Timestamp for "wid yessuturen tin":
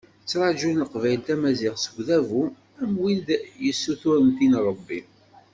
3.01-4.53